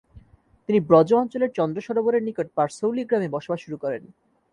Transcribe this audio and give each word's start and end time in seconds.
তিনি 0.69 0.79
ব্রজ 0.79 1.09
অঞ্চলের 1.13 1.55
চন্দ্রসরোবরের 1.57 2.25
নিকট 2.27 2.47
পারসৌলী 2.57 3.03
গ্রামে 3.05 3.33
বসবাস 3.35 3.59
শুরু 3.65 3.77
করেন। 3.77 4.03